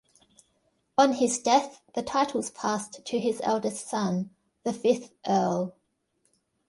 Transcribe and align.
On 0.97 1.13
his 1.13 1.37
death 1.37 1.83
the 1.93 2.01
titles 2.01 2.49
passed 2.49 3.05
to 3.05 3.19
his 3.19 3.39
eldest 3.43 3.87
son, 3.87 4.31
the 4.63 4.73
fifth 4.73 5.11
Earl. 5.27 5.75